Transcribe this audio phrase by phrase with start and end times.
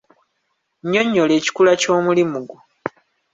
[0.83, 2.57] Nnyonyola ekikula ky'omulimu gwo.